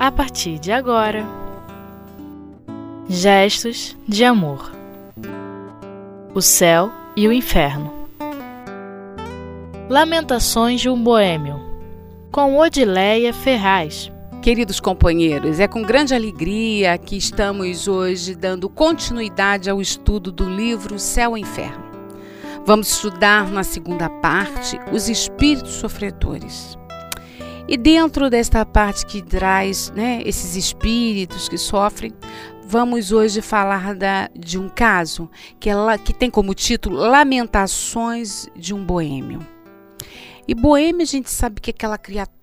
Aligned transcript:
a 0.00 0.10
partir 0.10 0.58
de 0.58 0.72
agora. 0.72 1.26
Gestos 3.06 3.94
de 4.08 4.24
amor. 4.24 4.72
O 6.34 6.40
céu 6.40 6.90
e 7.14 7.28
o 7.28 7.32
inferno. 7.32 7.92
Lamentações 9.90 10.80
de 10.80 10.88
um 10.88 10.98
boêmio. 10.98 11.60
Com 12.32 12.58
Odileia 12.58 13.34
Ferraz. 13.34 14.10
Queridos 14.40 14.80
companheiros, 14.80 15.60
é 15.60 15.68
com 15.68 15.82
grande 15.82 16.14
alegria 16.14 16.96
que 16.96 17.14
estamos 17.14 17.86
hoje 17.86 18.34
dando 18.34 18.70
continuidade 18.70 19.68
ao 19.68 19.82
estudo 19.82 20.32
do 20.32 20.48
livro 20.48 20.98
Céu 20.98 21.36
e 21.36 21.42
Inferno. 21.42 21.84
Vamos 22.64 22.90
estudar 22.90 23.50
na 23.50 23.62
segunda 23.62 24.08
parte 24.08 24.80
os 24.90 25.10
espíritos 25.10 25.72
sofredores. 25.72 26.79
E 27.68 27.76
dentro 27.76 28.28
desta 28.28 28.64
parte 28.64 29.06
que 29.06 29.22
traz 29.22 29.90
né, 29.90 30.22
esses 30.24 30.56
espíritos 30.56 31.48
que 31.48 31.58
sofrem, 31.58 32.12
vamos 32.66 33.12
hoje 33.12 33.40
falar 33.40 33.94
da, 33.94 34.28
de 34.36 34.58
um 34.58 34.68
caso 34.68 35.30
que, 35.58 35.68
ela, 35.68 35.98
que 35.98 36.12
tem 36.12 36.30
como 36.30 36.54
título 36.54 36.96
Lamentações 36.96 38.48
de 38.56 38.74
um 38.74 38.84
Boêmio. 38.84 39.40
E 40.48 40.54
boêmio 40.54 41.02
a 41.02 41.06
gente 41.06 41.30
sabe 41.30 41.60
que 41.60 41.70
é 41.70 41.72
aquela 41.72 41.98
criatura 41.98 42.39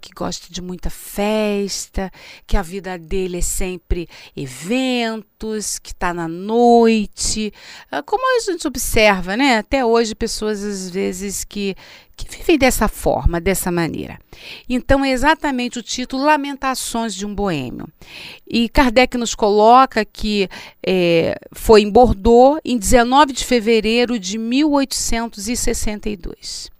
que 0.00 0.10
gosta 0.14 0.52
de 0.52 0.60
muita 0.60 0.90
festa, 0.90 2.10
que 2.46 2.56
a 2.56 2.62
vida 2.62 2.98
dele 2.98 3.38
é 3.38 3.42
sempre 3.42 4.08
eventos, 4.36 5.78
que 5.78 5.92
está 5.92 6.12
na 6.12 6.28
noite. 6.28 7.52
Ah, 7.90 8.02
como 8.02 8.22
a 8.36 8.40
gente 8.40 8.66
observa, 8.66 9.36
né? 9.36 9.58
Até 9.58 9.84
hoje, 9.84 10.14
pessoas 10.14 10.62
às 10.62 10.90
vezes 10.90 11.44
que, 11.44 11.74
que 12.16 12.28
vivem 12.28 12.58
dessa 12.58 12.88
forma, 12.88 13.40
dessa 13.40 13.70
maneira. 13.70 14.18
Então, 14.68 15.04
é 15.04 15.10
exatamente 15.10 15.78
o 15.78 15.82
título 15.82 16.24
Lamentações 16.24 17.14
de 17.14 17.24
um 17.24 17.34
Boêmio. 17.34 17.86
E 18.46 18.68
Kardec 18.68 19.16
nos 19.16 19.34
coloca 19.34 20.04
que 20.04 20.48
é, 20.84 21.38
foi 21.52 21.80
em 21.82 21.90
Bordeaux 21.90 22.60
em 22.64 22.76
19 22.76 23.32
de 23.32 23.44
fevereiro 23.44 24.18
de 24.18 24.36
1862. 24.38 26.76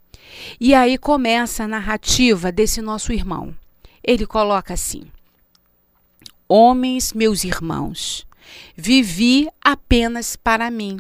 E 0.61 0.75
aí 0.75 0.99
começa 0.99 1.65
a 1.65 1.69
narrativa 1.69 2.51
desse 2.51 2.81
nosso 2.81 3.13
irmão. 3.13 3.55
Ele 4.03 4.27
coloca 4.27 4.75
assim: 4.75 5.05
Homens, 6.49 7.13
meus 7.13 7.45
irmãos, 7.45 8.27
vivi 8.77 9.49
apenas 9.63 10.37
para 10.37 10.71
mim. 10.71 10.99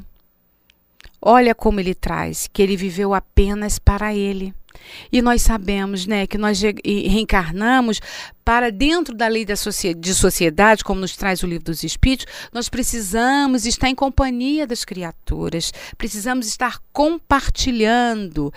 Olha 1.20 1.54
como 1.54 1.80
ele 1.80 1.94
traz, 1.94 2.48
que 2.52 2.62
ele 2.62 2.76
viveu 2.76 3.12
apenas 3.12 3.78
para 3.78 4.14
ele. 4.14 4.54
E 5.12 5.20
nós 5.22 5.42
sabemos 5.42 6.06
né, 6.06 6.26
que 6.26 6.38
nós 6.38 6.60
reencarnamos 6.62 8.00
para 8.48 8.72
dentro 8.72 9.14
da 9.14 9.28
lei 9.28 9.44
de 9.44 10.14
sociedade, 10.14 10.82
como 10.82 11.02
nos 11.02 11.14
traz 11.14 11.42
o 11.42 11.46
livro 11.46 11.64
dos 11.64 11.84
Espíritos, 11.84 12.24
nós 12.50 12.70
precisamos 12.70 13.66
estar 13.66 13.90
em 13.90 13.94
companhia 13.94 14.66
das 14.66 14.86
criaturas, 14.86 15.70
precisamos 15.98 16.46
estar 16.46 16.78
compartilhando. 16.90 18.50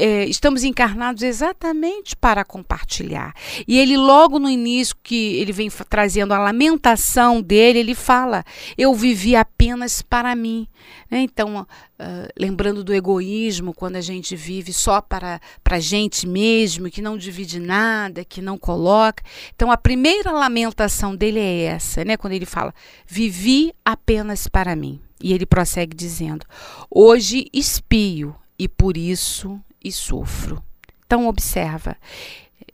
É, 0.00 0.24
estamos 0.24 0.64
encarnados 0.64 1.22
exatamente 1.22 2.16
para 2.16 2.42
compartilhar. 2.42 3.34
E 3.66 3.78
ele, 3.78 3.98
logo 3.98 4.38
no 4.38 4.48
início, 4.48 4.96
que 5.02 5.36
ele 5.36 5.52
vem 5.52 5.68
trazendo 5.90 6.32
a 6.32 6.38
lamentação 6.38 7.42
dele, 7.42 7.80
ele 7.80 7.94
fala: 7.94 8.42
Eu 8.78 8.94
vivi 8.94 9.36
apenas 9.36 10.00
para 10.00 10.34
mim. 10.34 10.66
Né? 11.10 11.20
Então, 11.20 11.66
uh, 11.98 12.28
lembrando 12.38 12.82
do 12.82 12.94
egoísmo, 12.94 13.74
quando 13.74 13.96
a 13.96 14.00
gente 14.00 14.34
vive 14.34 14.72
só 14.72 15.00
para 15.00 15.40
a 15.64 15.80
gente 15.80 16.26
mesmo, 16.26 16.90
que 16.90 17.02
não 17.02 17.16
divide 17.16 17.58
nada, 17.60 18.24
que 18.24 18.40
não 18.40 18.56
coloca. 18.58 19.22
Então, 19.54 19.70
a 19.70 19.76
primeira 19.76 20.32
lamentação 20.32 21.14
dele 21.14 21.38
é 21.38 21.62
essa, 21.64 22.04
né? 22.04 22.16
quando 22.16 22.32
ele 22.32 22.46
fala: 22.46 22.74
Vivi 23.06 23.72
apenas 23.84 24.48
para 24.48 24.74
mim. 24.74 25.00
E 25.22 25.32
ele 25.32 25.46
prossegue 25.46 25.96
dizendo: 25.96 26.46
Hoje 26.90 27.48
espio 27.52 28.34
e 28.58 28.68
por 28.68 28.96
isso 28.96 29.60
e 29.82 29.92
sofro. 29.92 30.62
Então, 31.06 31.26
observa. 31.26 31.96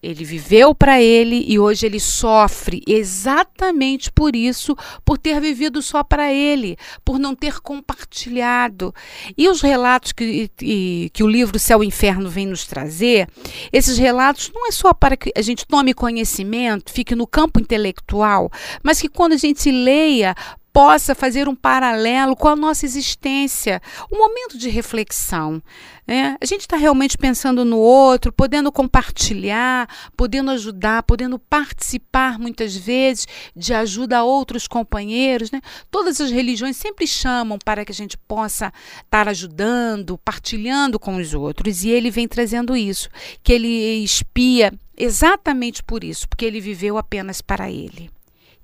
Ele 0.03 0.25
viveu 0.25 0.75
para 0.75 1.01
ele 1.01 1.45
e 1.49 1.59
hoje 1.59 1.87
ele 1.87 1.99
sofre 1.99 2.83
exatamente 2.87 4.13
por 4.13 4.37
isso, 4.37 4.77
por 5.03 5.17
ter 5.17 5.41
vivido 5.41 5.81
só 5.81 6.05
para 6.05 6.31
ele, 6.33 6.77
por 7.03 7.19
não 7.19 7.35
ter 7.35 7.61
compartilhado. 7.61 8.95
E 9.37 9.49
os 9.49 9.63
relatos 9.63 10.13
que, 10.13 10.49
que, 10.57 11.11
que 11.11 11.23
o 11.23 11.29
livro 11.29 11.59
Céu 11.59 11.83
e 11.83 11.87
Inferno 11.87 12.29
vem 12.29 12.47
nos 12.47 12.67
trazer, 12.67 13.29
esses 13.73 13.97
relatos 13.97 14.51
não 14.55 14.69
é 14.69 14.71
só 14.71 14.93
para 14.93 15.17
que 15.17 15.33
a 15.35 15.43
gente 15.43 15.67
tome 15.67 15.95
conhecimento, 15.95 16.93
fique 16.93 17.15
no 17.15 17.27
campo 17.27 17.59
intelectual, 17.59 18.51
mas 18.83 19.01
que 19.01 19.09
quando 19.09 19.33
a 19.33 19.39
gente 19.39 19.71
leia, 19.71 20.35
possa 20.75 21.15
fazer 21.15 21.49
um 21.49 21.55
paralelo 21.55 22.35
com 22.35 22.49
a 22.49 22.57
nossa 22.57 22.85
existência, 22.85 23.81
um 24.11 24.19
momento 24.19 24.59
de 24.59 24.69
reflexão. 24.69 25.63
Né? 26.05 26.37
A 26.41 26.45
gente 26.45 26.63
está 26.63 26.77
realmente 26.77 27.17
pensando 27.17 27.65
no 27.65 27.79
outro, 27.79 28.33
podendo 28.33 28.73
compartilhar, 28.73 29.89
podendo 30.17 30.51
ajudar, 30.51 31.05
podendo 31.05 31.39
participar 31.39 32.41
muitas 32.41 32.75
vezes 32.77 33.25
de 33.55 33.73
ajuda 33.73 34.19
a 34.19 34.25
outros 34.25 34.67
companheiros. 34.67 35.53
Né? 35.53 35.61
Todas 35.93 36.21
as 36.21 36.33
religiões 36.33 36.77
sempre 36.77 37.07
chamam 37.07 37.57
para 37.65 37.85
que 37.85 37.93
a 37.93 37.95
gente 37.95 38.19
possa 38.19 38.73
estar 39.05 39.29
ajudando, 39.29 40.19
partilhando 40.25 40.99
com 40.99 41.19
os 41.19 41.35
outros, 41.35 41.85
e 41.85 41.91
ele 41.91 42.11
vem 42.11 42.27
trazendo 42.27 42.77
isso, 42.77 43.09
que 43.45 43.53
ele 43.53 44.03
espia 44.03 44.73
exatamente 44.97 45.85
por 45.85 46.03
isso, 46.03 46.29
porque 46.29 46.45
ele 46.45 46.61
viveu 46.61 46.99
apenas 46.99 47.41
para 47.41 47.71
ele. 47.71 48.11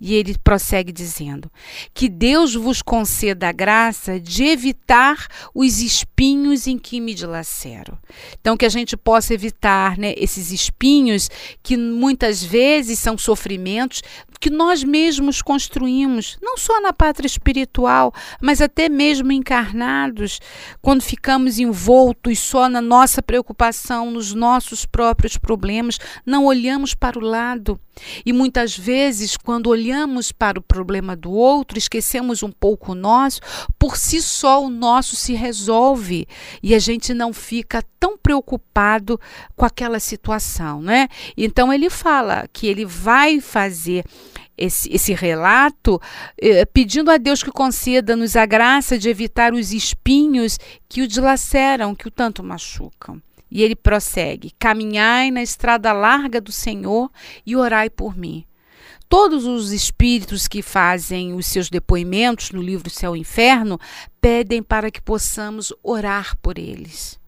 E 0.01 0.15
ele 0.15 0.35
prossegue 0.43 0.91
dizendo: 0.91 1.51
Que 1.93 2.09
Deus 2.09 2.55
vos 2.55 2.81
conceda 2.81 3.49
a 3.49 3.53
graça 3.53 4.19
de 4.19 4.45
evitar 4.45 5.27
os 5.55 5.81
espinhos 5.81 6.67
em 6.67 6.79
que 6.79 7.01
me 7.01 7.13
dilacero. 7.13 7.99
Então, 8.41 8.57
que 8.57 8.65
a 8.65 8.71
gente 8.71 8.97
possa 8.97 9.35
evitar 9.35 9.99
né, 9.99 10.15
esses 10.17 10.51
espinhos 10.51 11.29
que 11.63 11.77
muitas 11.77 12.43
vezes 12.43 12.99
são 12.99 13.19
sofrimentos 13.19 14.03
que 14.41 14.49
nós 14.49 14.83
mesmos 14.83 15.43
construímos, 15.43 16.39
não 16.41 16.57
só 16.57 16.81
na 16.81 16.95
pátria 16.95 17.27
espiritual, 17.27 18.11
mas 18.41 18.63
até 18.63 18.89
mesmo 18.89 19.31
encarnados, 19.31 20.41
quando 20.81 21.03
ficamos 21.03 21.59
envoltos 21.59 22.39
só 22.39 22.67
na 22.67 22.81
nossa 22.81 23.21
preocupação, 23.23 24.11
nos 24.11 24.33
nossos 24.33 24.87
próprios 24.87 25.37
problemas, 25.37 25.99
não 26.25 26.47
olhamos 26.47 26.95
para 26.95 27.19
o 27.19 27.23
lado. 27.23 27.79
E 28.25 28.33
muitas 28.33 28.75
vezes, 28.75 29.37
quando 29.37 29.67
olhamos 29.67 29.90
para 30.39 30.59
o 30.59 30.63
problema 30.63 31.17
do 31.17 31.31
outro, 31.31 31.79
esquecemos 31.79 32.43
um 32.43 32.51
pouco 32.51 32.93
o 32.93 32.95
nosso, 32.95 33.41
por 33.79 33.97
si 33.97 34.21
só 34.21 34.65
o 34.65 34.69
nosso 34.69 35.17
se 35.17 35.35
resolve 35.35 36.27
e 36.63 36.75
a 36.75 36.79
gente 36.79 37.15
não 37.15 37.33
fica 37.33 37.83
tão 37.99 38.17
preocupado 38.17 39.21
com 39.57 39.65
aquela 39.65 40.01
situação, 40.01 40.81
né? 40.81 41.09
Então 41.37 41.73
ele 41.73 41.91
fala 41.91 42.47
que 42.53 42.67
ele 42.67 42.85
vai 42.85 43.41
fazer 43.41 44.05
esse, 44.57 44.93
esse 44.93 45.15
relato, 45.15 46.01
eh, 46.41 46.67
pedindo 46.67 47.11
a 47.11 47.17
Deus 47.17 47.43
que 47.43 47.51
conceda-nos 47.51 48.37
a 48.37 48.45
graça 48.45 48.99
de 48.99 49.09
evitar 49.09 49.55
os 49.55 49.73
espinhos 49.73 50.59
que 50.87 51.01
o 51.01 51.09
dilaceram, 51.09 51.95
que 51.95 52.07
o 52.07 52.11
tanto 52.11 52.43
machucam. 52.43 53.21
E 53.51 53.63
ele 53.63 53.75
prossegue: 53.75 54.53
Caminhai 54.59 55.31
na 55.31 55.43
estrada 55.43 55.93
larga 55.93 56.41
do 56.41 56.53
Senhor 56.53 57.11
e 57.45 57.57
orai 57.57 57.89
por 57.91 58.17
mim. 58.17 58.45
Todos 59.11 59.45
os 59.45 59.73
espíritos 59.73 60.47
que 60.47 60.63
fazem 60.63 61.35
os 61.35 61.45
seus 61.47 61.69
depoimentos 61.69 62.53
no 62.53 62.63
livro 62.63 62.89
Céu 62.89 63.17
e 63.17 63.19
Inferno 63.19 63.77
pedem 64.21 64.63
para 64.63 64.89
que 64.89 65.03
possamos 65.03 65.75
orar 65.83 66.37
por 66.41 66.57
eles 66.57 67.20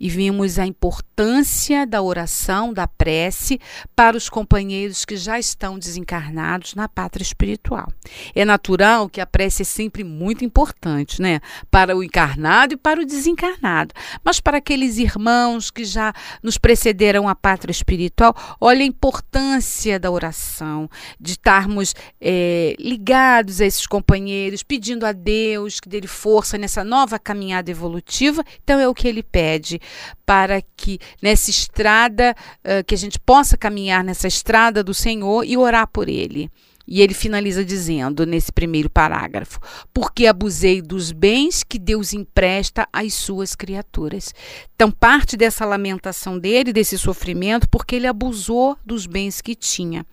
e 0.00 0.08
vimos 0.08 0.58
a 0.58 0.64
importância 0.64 1.86
da 1.86 2.00
oração, 2.00 2.72
da 2.72 2.88
prece 2.88 3.60
para 3.94 4.16
os 4.16 4.30
companheiros 4.30 5.04
que 5.04 5.14
já 5.14 5.38
estão 5.38 5.78
desencarnados 5.78 6.74
na 6.74 6.88
pátria 6.88 7.22
espiritual. 7.22 7.92
É 8.34 8.42
natural 8.44 9.10
que 9.10 9.20
a 9.20 9.26
prece 9.26 9.60
é 9.60 9.64
sempre 9.64 10.02
muito 10.02 10.42
importante, 10.42 11.20
né? 11.20 11.40
Para 11.70 11.94
o 11.94 12.02
encarnado 12.02 12.72
e 12.72 12.76
para 12.78 13.00
o 13.00 13.04
desencarnado. 13.04 13.94
Mas 14.24 14.40
para 14.40 14.56
aqueles 14.56 14.96
irmãos 14.96 15.70
que 15.70 15.84
já 15.84 16.14
nos 16.42 16.56
precederam 16.56 17.28
à 17.28 17.34
pátria 17.34 17.72
espiritual, 17.72 18.34
olha 18.58 18.82
a 18.82 18.86
importância 18.86 20.00
da 20.00 20.10
oração, 20.10 20.88
de 21.20 21.32
estarmos 21.32 21.94
é, 22.18 22.74
ligados 22.78 23.60
a 23.60 23.66
esses 23.66 23.86
companheiros, 23.86 24.62
pedindo 24.62 25.04
a 25.04 25.12
Deus 25.12 25.78
que 25.78 25.88
dê 25.88 26.00
força 26.06 26.56
nessa 26.56 26.82
nova 26.82 27.18
caminhada 27.18 27.70
evolutiva. 27.70 28.42
Então 28.64 28.80
é 28.80 28.88
o 28.88 28.94
que 28.94 29.06
ele 29.06 29.22
pede 29.22 29.78
para 30.24 30.62
que 30.76 30.98
nessa 31.22 31.50
estrada, 31.50 32.34
uh, 32.64 32.84
que 32.84 32.94
a 32.94 32.98
gente 32.98 33.18
possa 33.18 33.56
caminhar 33.56 34.04
nessa 34.04 34.28
estrada 34.28 34.82
do 34.82 34.94
Senhor 34.94 35.44
e 35.44 35.56
orar 35.56 35.86
por 35.86 36.08
Ele. 36.08 36.50
E 36.90 37.00
ele 37.00 37.14
finaliza 37.14 37.64
dizendo, 37.64 38.26
nesse 38.26 38.50
primeiro 38.50 38.90
parágrafo: 38.90 39.60
Porque 39.94 40.26
abusei 40.26 40.82
dos 40.82 41.12
bens 41.12 41.62
que 41.62 41.78
Deus 41.78 42.12
empresta 42.12 42.88
às 42.92 43.14
suas 43.14 43.54
criaturas. 43.54 44.34
Então, 44.74 44.90
parte 44.90 45.36
dessa 45.36 45.64
lamentação 45.64 46.38
dele, 46.38 46.72
desse 46.72 46.98
sofrimento, 46.98 47.68
porque 47.68 47.94
ele 47.94 48.08
abusou 48.08 48.76
dos 48.84 49.06
bens 49.06 49.40
que 49.40 49.54
tinha. 49.54 50.04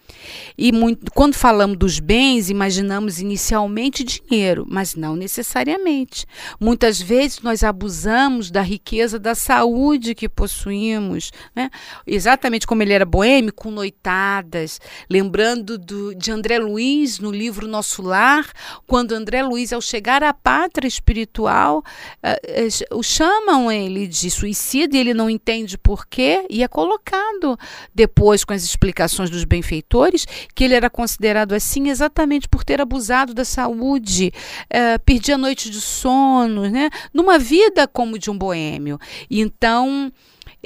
E 0.57 0.71
muito, 0.71 1.11
quando 1.13 1.33
falamos 1.33 1.77
dos 1.77 1.99
bens, 1.99 2.49
imaginamos 2.49 3.19
inicialmente 3.19 4.03
dinheiro, 4.03 4.65
mas 4.69 4.93
não 4.93 5.15
necessariamente. 5.15 6.25
Muitas 6.59 7.01
vezes 7.01 7.41
nós 7.41 7.63
abusamos 7.63 8.51
da 8.51 8.61
riqueza 8.61 9.17
da 9.17 9.33
saúde 9.33 10.13
que 10.13 10.29
possuímos, 10.29 11.31
né? 11.55 11.69
exatamente 12.05 12.67
como 12.67 12.83
ele 12.83 12.93
era 12.93 13.05
boêmio, 13.05 13.53
com 13.53 13.71
noitadas, 13.71 14.81
lembrando 15.09 15.77
do, 15.77 16.13
de 16.13 16.29
André 16.29 16.59
Luiz 16.67 17.19
no 17.19 17.31
livro 17.31 17.67
Nosso 17.67 18.01
Lar, 18.01 18.51
quando 18.85 19.13
André 19.13 19.41
Luiz, 19.41 19.71
ao 19.71 19.81
chegar 19.81 20.23
à 20.23 20.33
pátria 20.33 20.87
espiritual, 20.87 21.83
uh, 22.23 22.97
uh, 22.97 23.03
chamam 23.03 23.71
ele 23.71 24.07
de 24.07 24.29
suicida 24.29 24.97
e 24.97 24.99
ele 24.99 25.13
não 25.13 25.29
entende 25.29 25.77
por 25.77 26.05
quê, 26.05 26.45
e 26.49 26.63
é 26.63 26.67
colocado 26.67 27.57
depois 27.93 28.43
com 28.43 28.53
as 28.53 28.63
explicações 28.63 29.29
dos 29.29 29.43
benfeitores 29.43 30.25
que 30.53 30.63
ele 30.63 30.75
era 30.75 30.89
considerado 30.89 31.53
assim 31.53 31.89
exatamente 31.89 32.47
por 32.47 32.63
ter 32.63 32.81
abusado 32.81 33.33
da 33.33 33.45
saúde, 33.45 34.31
uh, 34.65 34.99
perdia 35.05 35.37
noite 35.37 35.69
de 35.69 35.79
sono, 35.79 36.69
né? 36.69 36.89
numa 37.13 37.39
vida 37.39 37.87
como 37.87 38.19
de 38.19 38.29
um 38.29 38.37
boêmio. 38.37 38.99
Então, 39.29 40.11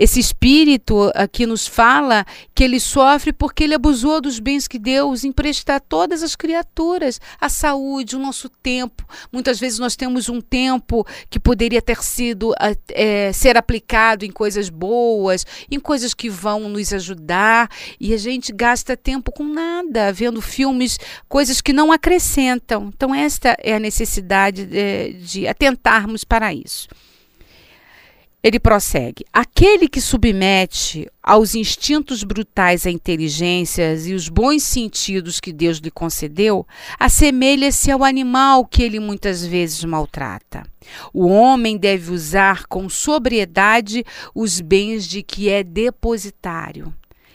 esse 0.02 0.20
espírito 0.20 1.12
aqui 1.14 1.46
nos 1.46 1.68
fala 1.68 2.26
que 2.56 2.64
ele 2.64 2.80
sofre 2.80 3.32
porque 3.32 3.66
ele 3.66 3.76
abusou 3.76 4.20
dos 4.20 4.40
bens 4.40 4.68
que 4.68 4.80
Deus 4.80 5.24
empresta 5.24 5.76
a 5.76 5.80
todas 5.80 6.24
as 6.24 6.36
criaturas, 6.36 7.22
a 7.40 7.48
saúde, 7.48 8.16
o 8.16 8.20
nosso 8.20 8.50
tempo. 8.50 9.06
Muitas 9.32 9.60
vezes 9.60 9.78
nós 9.78 9.96
temos 9.96 10.28
um 10.28 10.42
tempo 10.42 11.06
que 11.30 11.40
poderia 11.40 11.84
ter 11.84 12.02
sido 12.02 12.52
é, 12.90 13.32
ser 13.32 13.56
aplicado 13.56 14.26
em 14.26 14.32
coisas 14.32 14.70
boas, 14.70 15.46
em 15.70 15.80
coisas 15.80 16.16
que 16.16 16.32
vão 16.32 16.68
nos 16.68 16.92
ajudar, 16.92 17.70
e 18.00 18.12
a 18.12 18.18
gente 18.18 18.52
gasta 18.52 18.98
tempo 18.98 19.32
com 19.32 19.44
nada, 19.44 20.12
vendo 20.12 20.42
filmes, 20.42 20.98
coisas 21.30 21.62
que 21.62 21.72
não 21.72 21.92
acrescentam. 21.92 22.90
Então, 22.92 23.14
esta 23.14 23.56
é 23.60 23.76
a 23.76 23.80
necessidade 23.80 24.66
de, 24.66 25.14
de 25.14 25.48
atentarmos 25.48 26.24
para 26.24 26.52
isso. 26.52 26.88
Ele 28.44 28.60
prossegue: 28.60 29.24
aquele 29.32 29.88
que 29.88 30.02
submete 30.02 31.08
aos 31.22 31.54
instintos 31.54 32.24
brutais 32.24 32.86
a 32.86 32.90
inteligências 32.92 34.08
e 34.08 34.14
os 34.14 34.28
bons 34.28 34.64
sentidos 34.64 35.40
que 35.40 35.54
Deus 35.54 35.78
lhe 35.78 35.92
concedeu, 35.92 36.66
assemelha-se 37.00 37.92
ao 37.92 38.04
animal 38.04 38.66
que 38.66 38.82
ele 38.82 39.00
muitas 39.00 39.46
vezes 39.46 39.84
maltrata. 39.84 40.64
O 41.14 41.28
homem 41.28 41.78
deve 41.78 42.12
usar 42.12 42.66
com 42.66 42.90
sobriedade 42.90 44.04
os 44.34 44.60
bens 44.60 45.08
de 45.08 45.22
que 45.22 45.50
é 45.50 45.64
depositário. 45.64 46.94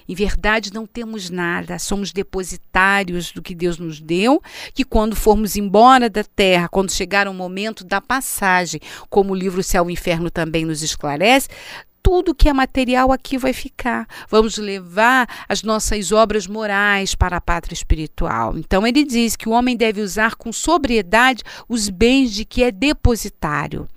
Em 0.08 0.14
verdade, 0.14 0.72
não 0.72 0.86
temos 0.86 1.30
nada, 1.30 1.78
somos 1.78 2.12
depositários 2.12 3.32
do 3.32 3.42
que 3.42 3.54
Deus 3.54 3.78
nos 3.78 4.00
deu, 4.00 4.42
que 4.74 4.84
quando 4.84 5.16
formos 5.16 5.56
embora 5.56 6.08
da 6.08 6.22
terra, 6.22 6.68
quando 6.68 6.92
chegar 6.92 7.28
o 7.28 7.34
momento 7.34 7.84
da 7.84 8.00
passagem, 8.00 8.80
como 9.10 9.32
o 9.32 9.36
livro 9.36 9.62
Céu 9.62 9.90
e 9.90 9.92
Inferno 9.92 10.30
também 10.30 10.64
nos 10.64 10.82
esclarece, 10.82 11.48
tudo 12.06 12.36
que 12.36 12.48
é 12.48 12.52
material 12.52 13.10
aqui 13.10 13.36
vai 13.36 13.52
ficar. 13.52 14.06
Vamos 14.30 14.58
levar 14.58 15.28
as 15.48 15.64
nossas 15.64 16.12
obras 16.12 16.46
morais 16.46 17.16
para 17.16 17.38
a 17.38 17.40
pátria 17.40 17.74
espiritual. 17.74 18.56
Então 18.56 18.86
ele 18.86 19.04
diz 19.04 19.34
que 19.34 19.48
o 19.48 19.52
homem 19.52 19.76
deve 19.76 20.00
usar 20.00 20.36
com 20.36 20.52
sobriedade 20.52 21.42
os 21.68 21.88
bens 21.88 22.32
de 22.32 22.44
que 22.44 22.62
é 22.62 22.70
depositário. 22.70 23.88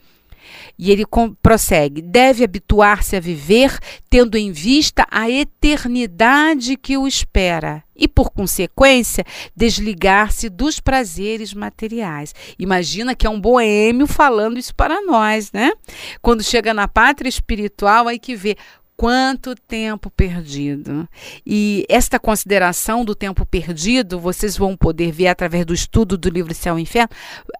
E 0.81 0.91
ele 0.91 1.03
prossegue: 1.41 2.01
deve 2.01 2.41
habituar-se 2.41 3.17
a 3.17 3.19
viver 3.19 3.77
tendo 4.09 4.37
em 4.37 4.53
vista 4.53 5.05
a 5.11 5.29
eternidade 5.29 6.77
que 6.77 6.97
o 6.97 7.05
espera 7.05 7.83
e, 7.99 8.07
por 8.07 8.31
consequência, 8.31 9.25
desligar-se 9.53 10.47
dos 10.47 10.79
prazeres 10.79 11.53
materiais. 11.53 12.33
Imagina 12.57 13.13
que 13.13 13.27
é 13.27 13.29
um 13.29 13.41
boêmio 13.41 14.07
falando 14.07 14.57
isso 14.57 14.73
para 14.73 15.01
nós, 15.01 15.51
né? 15.51 15.73
Quando 16.21 16.41
chega 16.41 16.73
na 16.73 16.87
pátria 16.87 17.27
espiritual, 17.27 18.07
aí 18.07 18.17
que 18.17 18.35
vê 18.35 18.55
Quanto 18.99 19.55
tempo 19.55 20.11
perdido. 20.11 21.07
E 21.47 21.85
esta 21.87 22.19
consideração 22.19 23.05
do 23.05 23.15
tempo 23.15 23.45
perdido, 23.45 24.19
vocês 24.19 24.57
vão 24.57 24.75
poder 24.75 25.09
ver 25.09 25.27
através 25.27 25.65
do 25.65 25.73
estudo 25.73 26.17
do 26.17 26.29
livro 26.29 26.53
Céu 26.53 26.77
e 26.77 26.81
Inferno, 26.81 27.07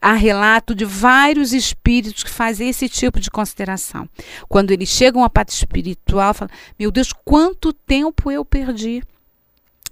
há 0.01 0.15
relato 0.15 0.75
de 0.75 0.83
vários 0.83 1.53
espíritos 1.53 2.25
que 2.25 2.29
fazem 2.29 2.67
esse 2.67 2.89
tipo 2.89 3.21
de 3.21 3.31
consideração. 3.31 4.05
Quando 4.49 4.71
eles 4.71 4.89
chegam 4.89 5.23
à 5.23 5.29
parte 5.29 5.53
espiritual, 5.53 6.33
falam: 6.33 6.53
Meu 6.77 6.91
Deus, 6.91 7.13
quanto 7.23 7.71
tempo 7.71 8.29
eu 8.29 8.43
perdi. 8.43 9.01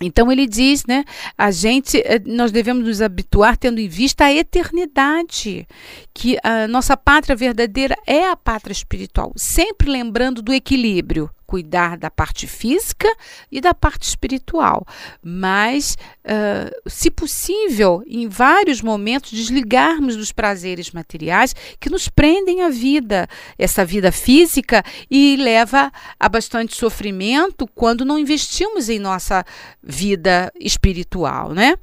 Então 0.01 0.29
ele 0.29 0.45
diz, 0.45 0.85
né, 0.85 1.05
a 1.37 1.49
gente, 1.49 1.97
eh, 2.05 2.21
nós 2.25 2.51
devemos 2.51 2.85
nos 2.85 3.01
habituar 3.01 3.55
tendo 3.55 3.79
em 3.79 3.87
vista 3.87 4.25
a 4.25 4.33
eternidade, 4.33 5.65
que 6.13 6.37
a 6.43 6.67
nossa 6.67 6.97
pátria 6.97 7.37
verdadeira 7.37 7.97
é 8.05 8.29
a 8.29 8.35
pátria 8.35 8.73
espiritual, 8.73 9.31
sempre 9.37 9.89
lembrando 9.89 10.41
do 10.41 10.53
equilíbrio 10.53 11.31
cuidar 11.47 11.97
da 11.97 12.11
parte 12.11 12.45
física 12.45 13.07
e 13.49 13.61
da 13.61 13.73
parte 13.73 14.03
espiritual, 14.03 14.85
mas, 15.23 15.97
uh, 16.25 16.89
se 16.89 17.09
possível, 17.09 18.03
em 18.05 18.27
vários 18.27 18.81
momentos, 18.81 19.31
desligarmos 19.31 20.17
dos 20.17 20.33
prazeres 20.33 20.91
materiais 20.91 21.55
que 21.79 21.89
nos 21.89 22.09
prendem 22.09 22.63
à 22.63 22.69
vida, 22.69 23.27
essa 23.57 23.85
vida 23.85 24.11
física, 24.11 24.83
e 25.09 25.37
leva 25.37 25.89
a 26.19 26.27
bastante 26.27 26.75
sofrimento 26.75 27.65
quando 27.73 28.03
não 28.03 28.19
investimos 28.19 28.89
em 28.89 28.99
nossa 28.99 29.45
vida 29.81 30.51
espiritual, 30.59 31.53
né? 31.53 31.75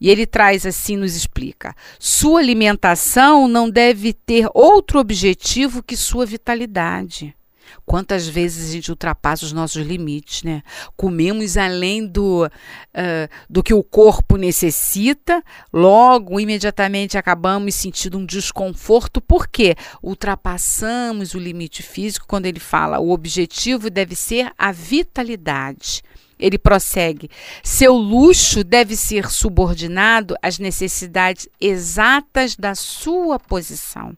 E 0.00 0.10
ele 0.10 0.26
traz 0.26 0.66
assim, 0.66 0.96
nos 0.96 1.14
explica: 1.14 1.74
sua 1.98 2.40
alimentação 2.40 3.46
não 3.46 3.70
deve 3.70 4.12
ter 4.12 4.48
outro 4.52 4.98
objetivo 4.98 5.82
que 5.82 5.96
sua 5.96 6.26
vitalidade. 6.26 7.34
Quantas 7.84 8.26
vezes 8.26 8.68
a 8.68 8.72
gente 8.72 8.90
ultrapassa 8.90 9.44
os 9.44 9.52
nossos 9.52 9.84
limites, 9.84 10.42
né? 10.42 10.62
Comemos 10.96 11.56
além 11.56 12.06
do, 12.06 12.46
uh, 12.46 13.28
do 13.48 13.62
que 13.62 13.74
o 13.74 13.82
corpo 13.82 14.36
necessita, 14.36 15.42
logo, 15.72 16.40
imediatamente 16.40 17.18
acabamos 17.18 17.74
sentindo 17.74 18.18
um 18.18 18.26
desconforto, 18.26 19.20
porque 19.20 19.74
ultrapassamos 20.02 21.34
o 21.34 21.38
limite 21.38 21.82
físico 21.82 22.26
quando 22.26 22.46
ele 22.46 22.60
fala 22.60 22.98
o 22.98 23.10
objetivo 23.10 23.90
deve 23.90 24.14
ser 24.14 24.52
a 24.56 24.72
vitalidade. 24.72 26.02
Ele 26.38 26.58
prossegue: 26.58 27.30
seu 27.62 27.94
luxo 27.94 28.64
deve 28.64 28.96
ser 28.96 29.30
subordinado 29.30 30.34
às 30.42 30.58
necessidades 30.58 31.48
exatas 31.60 32.56
da 32.56 32.74
sua 32.74 33.38
posição. 33.38 34.16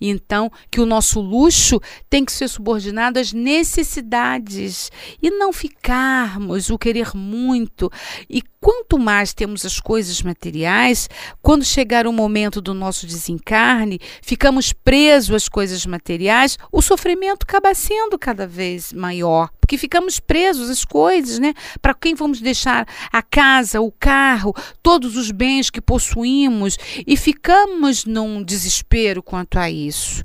Então, 0.00 0.50
que 0.70 0.80
o 0.80 0.86
nosso 0.86 1.20
luxo 1.20 1.80
tem 2.08 2.24
que 2.24 2.32
ser 2.32 2.48
subordinado 2.48 3.18
às 3.18 3.32
necessidades 3.32 4.90
e 5.22 5.30
não 5.30 5.52
ficarmos 5.52 6.70
o 6.70 6.78
querer 6.78 7.14
muito. 7.14 7.90
E 8.28 8.42
quanto 8.60 8.98
mais 8.98 9.32
temos 9.32 9.64
as 9.64 9.80
coisas 9.80 10.22
materiais, 10.22 11.08
quando 11.40 11.64
chegar 11.64 12.06
o 12.06 12.12
momento 12.12 12.60
do 12.60 12.74
nosso 12.74 13.06
desencarne, 13.06 13.98
ficamos 14.22 14.72
presos 14.72 15.34
às 15.34 15.48
coisas 15.48 15.84
materiais, 15.86 16.58
o 16.70 16.82
sofrimento 16.82 17.44
acaba 17.44 17.74
sendo 17.74 18.18
cada 18.18 18.46
vez 18.46 18.92
maior, 18.92 19.50
porque 19.70 19.78
ficamos 19.78 20.18
presos 20.18 20.68
às 20.68 20.84
coisas, 20.84 21.38
né? 21.38 21.54
Para 21.80 21.94
quem 21.94 22.12
vamos 22.12 22.40
deixar 22.40 22.88
a 23.12 23.22
casa, 23.22 23.80
o 23.80 23.92
carro, 23.92 24.52
todos 24.82 25.16
os 25.16 25.30
bens 25.30 25.70
que 25.70 25.80
possuímos 25.80 26.76
e 27.06 27.16
ficamos 27.16 28.04
num 28.04 28.42
desespero 28.42 29.22
quanto 29.22 29.60
a 29.60 29.70
isso. 29.70 30.24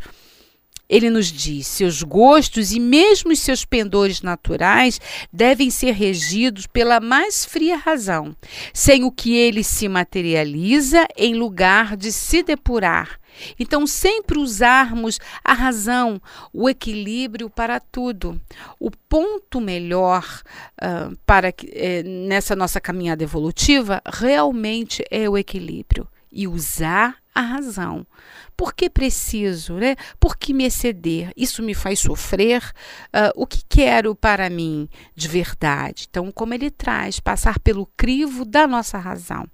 Ele 0.89 1.11
nos 1.11 1.31
diz: 1.31 1.67
seus 1.67 2.01
gostos 2.01 2.71
e 2.71 2.79
mesmo 2.79 3.35
seus 3.35 3.63
pendores 3.63 4.23
naturais 4.23 4.99
devem 5.31 5.69
ser 5.69 5.91
regidos 5.91 6.65
pela 6.65 6.99
mais 6.99 7.45
fria 7.45 7.77
razão, 7.77 8.35
sem 8.73 9.03
o 9.03 9.11
que 9.11 9.35
ele 9.35 9.63
se 9.63 9.87
materializa 9.87 11.05
em 11.15 11.35
lugar 11.35 11.95
de 11.95 12.11
se 12.11 12.41
depurar. 12.41 13.19
Então, 13.59 13.85
sempre 13.85 14.37
usarmos 14.37 15.19
a 15.43 15.53
razão, 15.53 16.21
o 16.53 16.69
equilíbrio 16.69 17.49
para 17.49 17.79
tudo. 17.79 18.39
O 18.79 18.91
ponto 18.91 19.59
melhor 19.59 20.41
uh, 20.81 21.15
para 21.25 21.51
que, 21.51 21.69
eh, 21.73 22.03
nessa 22.03 22.55
nossa 22.55 22.79
caminhada 22.79 23.23
evolutiva 23.23 24.01
realmente 24.05 25.03
é 25.09 25.29
o 25.29 25.37
equilíbrio 25.37 26.07
e 26.31 26.47
usar 26.47 27.17
a 27.33 27.41
razão. 27.41 28.05
Por 28.55 28.73
que 28.73 28.89
preciso? 28.89 29.75
Né? 29.75 29.95
Por 30.19 30.37
que 30.37 30.53
me 30.53 30.65
exceder? 30.65 31.31
Isso 31.35 31.61
me 31.61 31.73
faz 31.73 31.99
sofrer? 31.99 32.63
Uh, 33.07 33.31
o 33.35 33.47
que 33.47 33.61
quero 33.67 34.15
para 34.15 34.49
mim 34.49 34.89
de 35.15 35.27
verdade? 35.27 36.07
Então, 36.09 36.31
como 36.31 36.53
ele 36.53 36.69
traz, 36.69 37.19
passar 37.19 37.59
pelo 37.59 37.85
crivo 37.97 38.45
da 38.45 38.67
nossa 38.67 38.97
razão. 38.97 39.47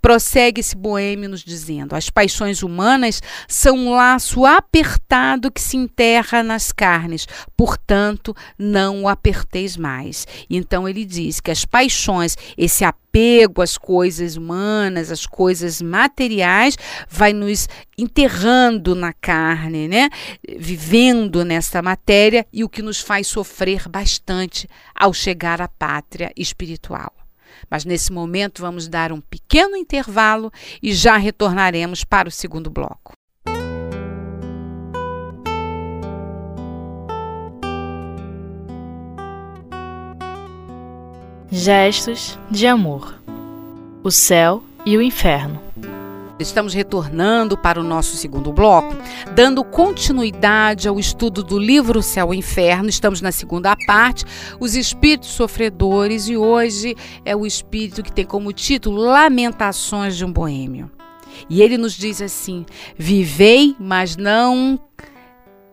Prossegue 0.00 0.60
esse 0.60 0.76
boêmio 0.76 1.28
nos 1.28 1.42
dizendo: 1.42 1.94
as 1.94 2.10
paixões 2.10 2.62
humanas 2.62 3.20
são 3.46 3.76
um 3.76 3.90
laço 3.94 4.44
apertado 4.44 5.50
que 5.50 5.60
se 5.60 5.76
enterra 5.76 6.42
nas 6.42 6.72
carnes, 6.72 7.26
portanto, 7.56 8.34
não 8.58 9.02
o 9.02 9.08
aperteis 9.08 9.76
mais. 9.76 10.26
Então 10.48 10.88
ele 10.88 11.04
diz 11.04 11.40
que 11.40 11.50
as 11.50 11.64
paixões, 11.64 12.36
esse 12.56 12.84
apego 12.84 13.62
às 13.62 13.76
coisas 13.76 14.36
humanas, 14.36 15.10
às 15.10 15.26
coisas 15.26 15.82
materiais, 15.82 16.76
vai 17.08 17.32
nos 17.32 17.68
enterrando 17.96 18.94
na 18.94 19.12
carne, 19.12 19.88
né? 19.88 20.08
Vivendo 20.58 21.44
nessa 21.44 21.82
matéria 21.82 22.46
e 22.52 22.62
o 22.62 22.68
que 22.68 22.82
nos 22.82 23.00
faz 23.00 23.26
sofrer 23.26 23.88
bastante 23.88 24.68
ao 24.94 25.12
chegar 25.12 25.60
à 25.60 25.68
pátria 25.68 26.32
espiritual. 26.36 27.12
Mas 27.70 27.84
nesse 27.84 28.12
momento 28.12 28.62
vamos 28.62 28.88
dar 28.88 29.12
um 29.12 29.20
pequeno 29.20 29.76
intervalo 29.76 30.52
e 30.82 30.92
já 30.92 31.16
retornaremos 31.16 32.04
para 32.04 32.28
o 32.28 32.32
segundo 32.32 32.70
bloco. 32.70 33.12
Gestos 41.50 42.38
de 42.50 42.66
amor. 42.66 43.20
O 44.02 44.10
céu 44.10 44.62
e 44.84 44.96
o 44.96 45.02
inferno. 45.02 45.67
Estamos 46.38 46.72
retornando 46.72 47.58
para 47.58 47.80
o 47.80 47.84
nosso 47.84 48.16
segundo 48.16 48.52
bloco, 48.52 48.96
dando 49.34 49.64
continuidade 49.64 50.86
ao 50.86 50.98
estudo 50.98 51.42
do 51.42 51.58
livro 51.58 52.00
Céu 52.00 52.32
e 52.32 52.36
Inferno. 52.36 52.88
Estamos 52.88 53.20
na 53.20 53.32
segunda 53.32 53.74
parte, 53.88 54.24
os 54.60 54.76
espíritos 54.76 55.30
sofredores, 55.30 56.28
e 56.28 56.36
hoje 56.36 56.94
é 57.24 57.34
o 57.34 57.44
espírito 57.44 58.04
que 58.04 58.12
tem 58.12 58.24
como 58.24 58.52
título 58.52 59.02
Lamentações 59.02 60.16
de 60.16 60.24
um 60.24 60.32
Boêmio. 60.32 60.88
E 61.50 61.60
ele 61.60 61.76
nos 61.76 61.94
diz 61.94 62.22
assim: 62.22 62.64
Vivei, 62.96 63.74
mas 63.78 64.16
não 64.16 64.80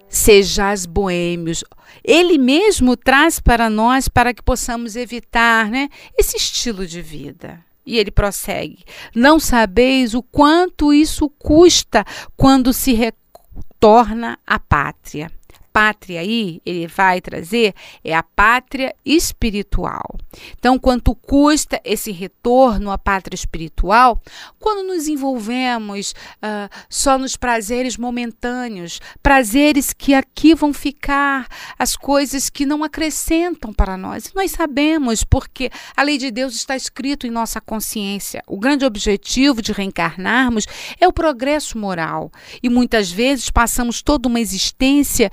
sejais 0.09 0.87
boêmios. 0.87 1.63
Ele 2.03 2.39
mesmo 2.39 2.97
traz 2.97 3.39
para 3.39 3.69
nós 3.69 4.07
para 4.07 4.33
que 4.33 4.41
possamos 4.41 4.95
evitar 4.95 5.69
né, 5.69 5.89
esse 6.17 6.37
estilo 6.37 6.87
de 6.87 7.03
vida. 7.03 7.63
E 7.85 7.97
ele 7.97 8.11
prossegue: 8.11 8.83
Não 9.13 9.39
sabeis 9.39 10.13
o 10.13 10.23
quanto 10.23 10.93
isso 10.93 11.29
custa 11.29 12.05
quando 12.35 12.73
se 12.73 12.93
retorna 12.93 14.39
à 14.45 14.57
pátria 14.57 15.31
pátria 15.75 16.21
aí, 16.21 16.61
ele 16.65 16.87
vai 16.87 17.19
trazer, 17.19 17.73
é 18.01 18.15
a 18.15 18.23
pátria 18.23 18.95
espiritual. 19.03 20.17
Então, 20.57 20.79
quanto 20.79 21.13
custa 21.13 21.81
esse 21.83 22.13
retorno 22.13 22.91
à 22.91 22.97
pátria 22.97 23.35
espiritual 23.35 24.17
quando 24.57 24.87
nos 24.87 25.09
envolvemos 25.09 26.11
uh, 26.37 26.73
só 26.89 27.17
nos 27.17 27.35
prazeres 27.35 27.97
momentâneos, 27.97 29.01
prazeres 29.21 29.91
que 29.91 30.13
aqui 30.13 30.55
vão 30.55 30.71
ficar, 30.71 31.45
as 31.77 31.97
coisas 31.97 32.49
que 32.49 32.65
não 32.65 32.81
acrescentam 32.81 33.73
para 33.73 33.97
nós. 33.97 34.31
Nós 34.33 34.51
sabemos, 34.51 35.25
porque 35.25 35.69
a 35.93 36.03
lei 36.03 36.17
de 36.17 36.31
Deus 36.31 36.55
está 36.55 36.77
escrito 36.77 37.27
em 37.27 37.29
nossa 37.29 37.59
consciência. 37.59 38.41
O 38.47 38.57
grande 38.57 38.85
objetivo 38.85 39.61
de 39.61 39.73
reencarnarmos 39.73 40.65
é 41.01 41.05
o 41.05 41.11
progresso 41.11 41.77
moral. 41.77 42.31
E 42.63 42.69
muitas 42.69 43.11
vezes 43.11 43.51
passamos 43.51 44.01
toda 44.01 44.29
uma 44.29 44.39
existência 44.39 45.29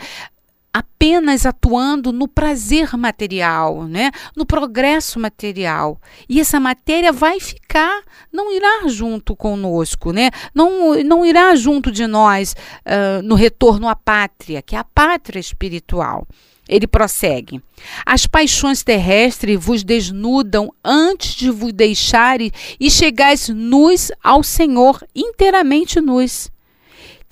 apenas 0.73 1.45
atuando 1.45 2.13
no 2.13 2.27
prazer 2.27 2.97
material, 2.97 3.85
né? 3.85 4.11
no 4.35 4.47
progresso 4.47 5.21
material. 5.21 6.01
E 6.29 6.41
essa 6.41 6.59
matéria 6.59 7.13
vai 7.13 7.39
ficar, 7.39 8.03
não 8.33 8.51
irá 8.51 8.89
junto 8.89 9.37
conosco, 9.37 10.13
né? 10.13 10.31
não, 10.55 10.95
não 11.03 11.27
irá 11.27 11.55
junto 11.55 11.91
de 11.91 12.07
nós 12.07 12.57
uh, 12.87 13.23
no 13.23 13.35
retorno 13.35 13.87
à 13.89 13.95
pátria, 13.95 14.63
que 14.63 14.75
é 14.75 14.79
a 14.79 14.85
pátria 14.85 15.41
espiritual. 15.41 16.27
Ele 16.69 16.87
prossegue: 16.87 17.61
As 18.07 18.27
paixões 18.27 18.83
terrestres 18.83 19.63
vos 19.63 19.83
desnudam 19.83 20.73
antes 20.83 21.35
de 21.35 21.51
vos 21.51 21.73
deixarem 21.73 22.51
e 22.79 22.91
chegais 22.91 23.49
nus 23.49 24.11
ao 24.23 24.43
Senhor, 24.43 25.05
inteiramente 25.15 26.01
nus. 26.01 26.51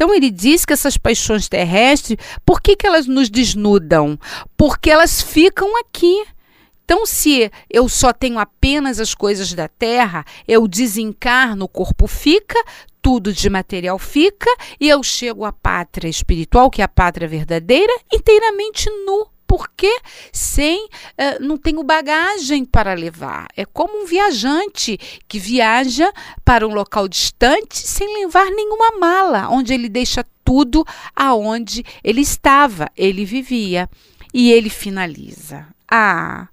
Então 0.00 0.14
ele 0.14 0.30
diz 0.30 0.64
que 0.64 0.73
essas 0.73 0.97
paixões 0.97 1.47
terrestres, 1.47 2.16
por 2.42 2.62
que, 2.62 2.75
que 2.75 2.87
elas 2.87 3.07
nos 3.07 3.28
desnudam? 3.28 4.19
Porque 4.57 4.88
elas 4.88 5.21
ficam 5.21 5.78
aqui. 5.78 6.25
Então, 6.83 7.04
se 7.04 7.52
eu 7.69 7.87
só 7.87 8.11
tenho 8.11 8.38
apenas 8.38 8.99
as 8.99 9.14
coisas 9.14 9.52
da 9.52 9.69
terra, 9.69 10.25
eu 10.49 10.66
desencarno, 10.66 11.66
o 11.66 11.69
corpo 11.69 12.07
fica, 12.07 12.59
tudo 13.02 13.30
de 13.30 13.50
material 13.50 13.99
fica, 13.99 14.49
e 14.80 14.88
eu 14.88 15.02
chego 15.02 15.45
à 15.45 15.52
pátria 15.52 16.09
espiritual, 16.09 16.71
que 16.71 16.80
é 16.80 16.85
a 16.87 16.88
pátria 16.88 17.28
verdadeira, 17.28 17.92
inteiramente 18.11 18.88
nu 19.04 19.26
porque 19.50 19.92
sem 20.33 20.85
uh, 20.85 21.40
não 21.40 21.57
tenho 21.57 21.83
bagagem 21.83 22.64
para 22.64 22.95
levar. 22.95 23.49
É 23.57 23.64
como 23.64 24.00
um 24.00 24.07
viajante 24.07 24.97
que 25.26 25.40
viaja 25.40 26.12
para 26.45 26.64
um 26.64 26.73
local 26.73 27.09
distante 27.09 27.76
sem 27.76 28.21
levar 28.21 28.49
nenhuma 28.49 28.97
mala, 29.00 29.49
onde 29.50 29.75
ele 29.75 29.88
deixa 29.88 30.25
tudo 30.45 30.87
aonde 31.16 31.85
ele 32.04 32.21
estava, 32.21 32.88
ele 32.97 33.25
vivia. 33.25 33.90
E 34.33 34.52
ele 34.52 34.71
finaliza. 34.71 35.66
Ah, 35.90 36.47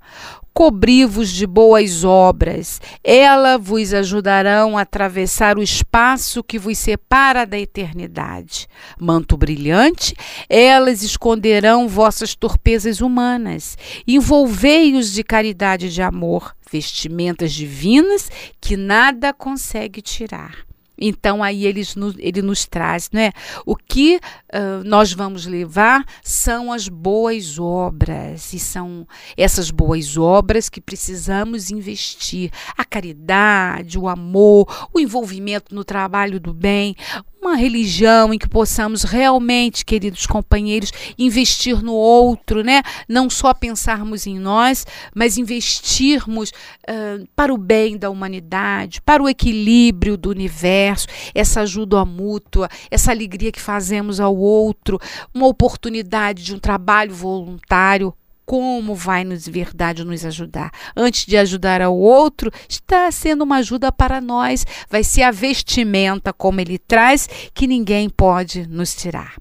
cobri-vos 0.58 1.30
de 1.30 1.46
boas 1.46 2.04
obras, 2.04 2.82
elas 3.04 3.62
vos 3.64 3.94
ajudarão 3.94 4.76
a 4.76 4.82
atravessar 4.82 5.56
o 5.56 5.62
espaço 5.62 6.44
que 6.44 6.58
vos 6.58 6.80
separa 6.80 7.46
da 7.46 7.60
eternidade. 7.60 8.68
Manto 9.00 9.38
brilhante, 9.38 10.16
elas 10.50 11.04
esconderão 11.04 11.88
vossas 11.88 12.34
torpezas 12.34 13.02
humanas. 13.02 13.78
Envolvei-os 14.08 15.14
de 15.14 15.24
caridade 15.24 15.86
e 15.86 15.90
de 15.90 16.02
amor, 16.02 16.56
vestimentas 16.72 17.54
divinas 17.54 18.28
que 18.60 18.76
nada 18.76 19.32
consegue 19.34 20.02
tirar. 20.02 20.67
Então 20.98 21.44
aí 21.44 21.66
eles 21.66 21.96
ele 22.18 22.42
nos 22.42 22.66
traz, 22.66 23.10
né? 23.12 23.32
O 23.66 23.76
que 23.76 24.20
uh, 24.54 24.84
nós 24.84 25.14
vamos 25.14 25.46
levar 25.46 26.06
são 26.24 26.72
as 26.72 26.88
boas 26.88 27.60
obras 27.60 28.54
e 28.54 28.60
são 28.60 29.08
essas 29.36 29.70
boas 29.70 30.18
obras 30.18 30.70
que 30.70 30.82
precisamos 30.82 31.70
investir: 31.72 32.52
a 32.78 32.84
caridade, 32.84 34.00
o 34.00 34.08
amor, 34.08 34.90
o 34.94 35.00
envolvimento 35.00 35.74
no 35.74 35.84
trabalho 35.84 36.40
do 36.40 36.54
bem, 36.54 36.96
uma 37.42 37.56
religião 37.56 38.34
em 38.34 38.38
que 38.38 38.48
possamos 38.48 39.04
realmente, 39.04 39.86
queridos 39.86 40.26
companheiros, 40.26 40.92
investir 41.18 41.82
no 41.82 41.94
outro, 41.94 42.64
né? 42.64 42.82
Não 43.08 43.30
só 43.30 43.54
pensarmos 43.54 44.28
em 44.28 44.38
nós, 44.38 44.86
mas 45.16 45.38
investirmos 45.38 46.50
uh, 46.50 47.28
para 47.36 47.54
o 47.54 47.58
bem 47.58 47.98
da 47.98 48.10
humanidade, 48.10 49.02
para 49.02 49.22
o 49.22 49.30
equilíbrio 49.30 50.18
do 50.18 50.30
universo, 50.30 51.08
essa 51.34 51.62
ajuda 51.62 52.04
mútua, 52.04 52.70
essa 52.92 53.12
alegria 53.12 53.52
que 53.52 53.62
fazemos 53.62 54.20
ao 54.20 54.36
outro, 54.36 55.00
uma 55.34 55.48
oportunidade 55.48 56.44
de 56.44 56.54
um 56.54 56.60
trabalho 56.60 57.14
voluntário 57.14 58.14
como 58.48 58.96
vai 58.96 59.26
nos 59.26 59.46
verdade 59.46 60.06
nos 60.06 60.24
ajudar. 60.24 60.72
Antes 60.96 61.26
de 61.26 61.36
ajudar 61.36 61.82
ao 61.82 61.96
outro, 61.96 62.50
está 62.70 63.12
sendo 63.12 63.44
uma 63.44 63.58
ajuda 63.58 63.92
para 63.92 64.22
nós, 64.22 64.66
vai 64.90 65.04
ser 65.04 65.24
a 65.24 65.32
vestimenta 65.32 66.32
como 66.32 66.62
ele 66.62 66.78
traz 66.78 67.28
que 67.54 67.68
ninguém 67.68 68.10
pode 68.10 68.66
nos 68.66 68.96
tirar. 68.96 69.36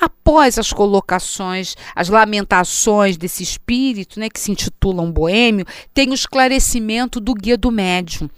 Após 0.00 0.58
as 0.58 0.72
colocações, 0.72 1.76
as 1.94 2.08
lamentações 2.08 3.18
desse 3.18 3.42
espírito, 3.42 4.18
né, 4.18 4.30
que 4.30 4.40
se 4.40 4.50
intitulam 4.50 5.12
Boêmio, 5.12 5.66
tem 5.92 6.08
o 6.08 6.14
esclarecimento 6.14 7.20
do 7.20 7.34
guia 7.34 7.56
do 7.56 7.70
médium 7.70 8.30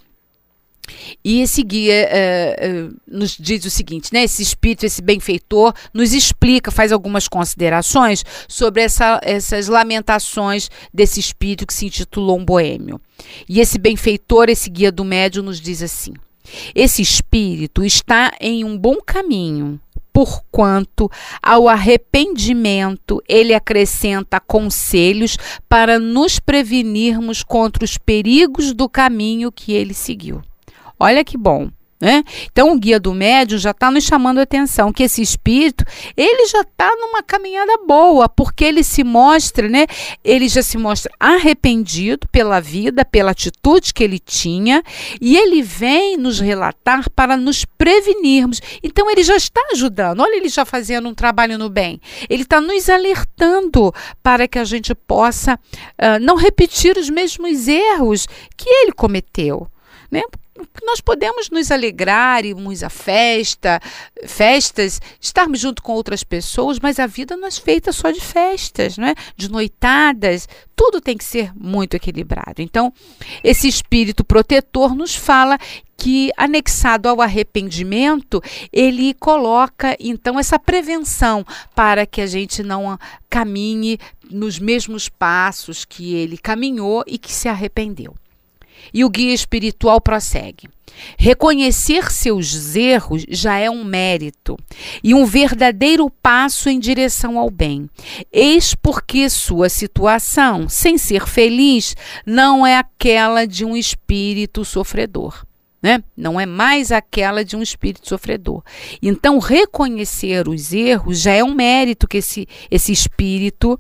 e 1.25 1.41
esse 1.41 1.63
guia 1.63 2.09
uh, 2.09 2.89
uh, 2.89 2.97
nos 3.07 3.37
diz 3.37 3.65
o 3.65 3.71
seguinte, 3.71 4.13
né? 4.13 4.25
Esse 4.25 4.43
espírito, 4.43 4.87
esse 4.87 5.03
benfeitor, 5.03 5.75
nos 5.93 6.13
explica, 6.13 6.71
faz 6.71 6.93
algumas 6.93 7.29
considerações 7.29 8.25
sobre 8.49 8.83
essa, 8.83 9.21
essas 9.23 9.69
lamentações 9.69 10.71
desse 10.93 11.21
espírito 11.21 11.67
que 11.67 11.75
se 11.75 11.87
intitulou 11.87 12.39
um 12.39 12.45
boêmio. 12.45 13.01
E 13.49 13.61
esse 13.61 13.79
benfeitor, 13.79 14.49
esse 14.49 14.71
guia 14.71 14.91
do 14.91 15.05
médium, 15.05 15.45
nos 15.45 15.61
diz 15.61 15.83
assim: 15.83 16.15
esse 16.75 17.03
espírito 17.03 17.85
está 17.85 18.33
em 18.41 18.65
um 18.65 18.77
bom 18.77 18.97
caminho, 19.05 19.81
porquanto 20.13 21.11
ao 21.43 21.69
arrependimento 21.69 23.23
ele 23.29 23.55
acrescenta 23.55 24.41
conselhos 24.41 25.37
para 25.69 25.99
nos 25.99 26.39
prevenirmos 26.39 27.43
contra 27.43 27.85
os 27.85 27.97
perigos 27.97 28.73
do 28.73 28.89
caminho 28.89 29.53
que 29.53 29.73
ele 29.73 29.95
seguiu. 29.95 30.43
Olha 31.01 31.25
que 31.25 31.37
bom. 31.39 31.71
Né? 32.01 32.25
Então, 32.51 32.73
o 32.73 32.79
guia 32.79 32.99
do 32.99 33.13
médium 33.13 33.59
já 33.59 33.73
está 33.73 33.91
nos 33.91 34.05
chamando 34.05 34.39
a 34.39 34.43
atenção 34.43 34.91
que 34.91 35.03
esse 35.03 35.21
espírito 35.21 35.85
ele 36.17 36.47
já 36.47 36.63
está 36.63 36.91
numa 36.97 37.23
caminhada 37.23 37.77
boa, 37.87 38.27
porque 38.27 38.65
ele 38.65 38.83
se 38.83 39.05
mostra, 39.05 39.69
né? 39.69 39.87
Ele 40.25 40.49
já 40.49 40.63
se 40.63 40.79
mostra 40.79 41.13
arrependido 41.21 42.27
pela 42.33 42.59
vida, 42.59 43.05
pela 43.05 43.33
atitude 43.33 43.93
que 43.93 44.03
ele 44.03 44.19
tinha, 44.19 44.83
e 45.21 45.37
ele 45.37 45.61
vem 45.61 46.17
nos 46.17 46.41
relatar 46.41 47.11
para 47.11 47.37
nos 47.37 47.67
prevenirmos. 47.67 48.63
Então, 48.83 49.11
ele 49.11 49.23
já 49.23 49.37
está 49.37 49.61
ajudando. 49.73 50.21
Olha, 50.21 50.39
ele 50.39 50.49
já 50.49 50.65
fazendo 50.65 51.07
um 51.07 51.15
trabalho 51.15 51.59
no 51.59 51.69
bem. 51.69 52.01
Ele 52.31 52.45
está 52.45 52.63
nos 52.63 52.89
alertando 52.89 53.93
para 54.23 54.49
que 54.49 54.59
a 54.59 54.65
gente 54.65 54.95
possa 54.95 55.55
uh, 55.55 56.19
não 56.19 56.37
repetir 56.37 56.97
os 56.97 57.11
mesmos 57.11 57.69
erros 57.69 58.27
que 58.57 58.71
ele 58.71 58.93
cometeu. 58.93 59.69
Né? 60.11 60.23
Nós 60.85 61.01
podemos 61.01 61.51
nos 61.51 61.71
alegrar, 61.71 62.45
irmos 62.45 62.83
à 62.83 62.91
festa, 62.91 63.81
festas, 64.27 65.01
estarmos 65.21 65.61
junto 65.61 65.83
com 65.83 65.93
outras 65.93 66.25
pessoas, 66.25 66.79
mas 66.79 66.99
a 66.99 67.07
vida 67.07 67.37
não 67.37 67.49
é 67.49 67.51
feita 67.51 67.93
só 67.93 68.11
de 68.11 68.21
festas, 68.21 68.97
não 68.97 69.09
é? 69.09 69.15
De 69.37 69.51
noitadas, 69.51 70.49
tudo 70.75 71.01
tem 71.01 71.17
que 71.17 71.25
ser 71.25 71.53
muito 71.55 71.95
equilibrado. 71.95 72.61
Então, 72.63 72.93
esse 73.45 73.69
espírito 73.69 74.25
protetor 74.25 74.95
nos 74.95 75.15
fala 75.15 75.59
que 75.97 76.31
anexado 76.37 77.09
ao 77.09 77.21
arrependimento, 77.21 78.43
ele 78.73 79.13
coloca 79.13 79.95
então 80.01 80.39
essa 80.39 80.59
prevenção 80.59 81.45
para 81.75 82.07
que 82.07 82.23
a 82.23 82.27
gente 82.27 82.63
não 82.63 82.99
caminhe 83.29 83.99
nos 84.31 84.59
mesmos 84.59 85.11
passos 85.11 85.85
que 85.85 86.15
ele 86.15 86.39
caminhou 86.39 87.05
e 87.07 87.19
que 87.19 87.31
se 87.31 87.49
arrependeu. 87.49 88.15
E 88.93 89.05
o 89.05 89.11
guia 89.11 89.33
espiritual 89.33 90.01
prossegue. 90.01 90.69
Reconhecer 91.19 92.11
seus 92.11 92.75
erros 92.75 93.25
já 93.29 93.59
é 93.59 93.71
um 93.71 93.85
mérito 93.85 94.57
e 95.03 95.15
um 95.15 95.25
verdadeiro 95.25 96.11
passo 96.23 96.69
em 96.69 96.79
direção 96.79 97.39
ao 97.39 97.51
bem. 97.51 97.89
Eis 98.33 98.75
porque 98.75 99.29
sua 99.29 99.69
situação, 99.69 100.69
sem 100.69 100.99
ser 100.99 101.27
feliz, 101.27 101.97
não 102.27 102.67
é 102.67 102.77
aquela 102.77 103.47
de 103.47 103.65
um 103.65 103.77
espírito 103.77 104.65
sofredor. 104.65 105.45
Né? 105.83 106.05
Não 106.15 106.39
é 106.39 106.45
mais 106.45 106.93
aquela 106.93 107.43
de 107.43 107.57
um 107.57 107.63
espírito 107.63 108.07
sofredor. 108.07 108.63
Então, 109.01 109.39
reconhecer 109.39 110.47
os 110.47 110.75
erros 110.75 111.23
já 111.23 111.33
é 111.33 111.43
um 111.43 111.55
mérito 111.55 112.07
que 112.07 112.19
esse, 112.19 112.47
esse 112.71 112.93
espírito 112.93 113.79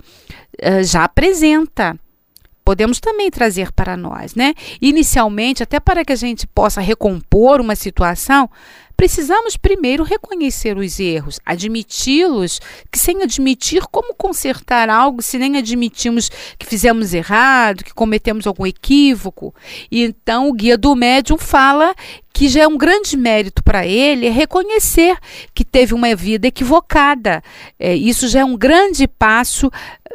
uh, 0.62 0.82
já 0.82 1.04
apresenta 1.04 1.98
podemos 2.70 3.00
também 3.00 3.32
trazer 3.32 3.72
para 3.72 3.96
nós, 3.96 4.36
né? 4.36 4.54
Inicialmente, 4.80 5.60
até 5.60 5.80
para 5.80 6.04
que 6.04 6.12
a 6.12 6.16
gente 6.16 6.46
possa 6.46 6.80
recompor 6.80 7.60
uma 7.60 7.74
situação, 7.74 8.48
precisamos 8.96 9.56
primeiro 9.56 10.04
reconhecer 10.04 10.76
os 10.76 11.00
erros, 11.00 11.40
admiti-los, 11.44 12.60
que 12.88 12.96
sem 12.96 13.24
admitir 13.24 13.82
como 13.90 14.14
consertar 14.14 14.88
algo 14.88 15.20
se 15.20 15.36
nem 15.36 15.56
admitimos 15.56 16.30
que 16.56 16.64
fizemos 16.64 17.12
errado, 17.12 17.82
que 17.82 17.92
cometemos 17.92 18.46
algum 18.46 18.64
equívoco. 18.64 19.52
E 19.90 20.04
então 20.04 20.48
o 20.48 20.52
guia 20.52 20.78
do 20.78 20.94
médium 20.94 21.38
fala 21.38 21.92
que 22.32 22.48
já 22.48 22.62
é 22.62 22.68
um 22.68 22.78
grande 22.78 23.16
mérito 23.16 23.64
para 23.64 23.84
ele 23.84 24.28
reconhecer 24.28 25.16
que 25.52 25.64
teve 25.64 25.92
uma 25.92 26.14
vida 26.14 26.46
equivocada. 26.46 27.42
É, 27.78 27.96
isso 27.96 28.28
já 28.28 28.40
é 28.40 28.44
um 28.44 28.56
grande 28.56 29.08
passo 29.08 29.70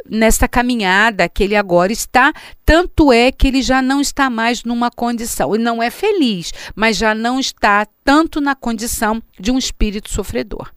nesta 0.09 0.47
caminhada 0.47 1.27
que 1.27 1.43
ele 1.43 1.55
agora 1.55 1.91
está, 1.91 2.33
tanto 2.65 3.12
é 3.12 3.31
que 3.31 3.47
ele 3.47 3.62
já 3.62 3.81
não 3.81 4.00
está 4.01 4.29
mais 4.29 4.63
numa 4.63 4.91
condição, 4.91 5.53
ele 5.53 5.63
não 5.63 5.81
é 5.81 5.89
feliz, 5.89 6.53
mas 6.75 6.97
já 6.97 7.15
não 7.15 7.39
está 7.39 7.85
tanto 8.03 8.39
na 8.39 8.55
condição 8.55 9.21
de 9.39 9.51
um 9.51 9.57
espírito 9.57 10.09
sofredor. 10.09 10.71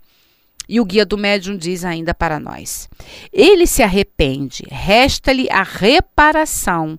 E 0.69 0.81
o 0.81 0.85
guia 0.85 1.07
do 1.07 1.17
médium 1.17 1.57
diz 1.57 1.85
ainda 1.85 2.13
para 2.13 2.39
nós: 2.39 2.89
ele 3.33 3.67
se 3.67 3.83
arrepende, 3.83 4.65
resta-lhe 4.71 5.49
a 5.51 5.63
reparação, 5.63 6.99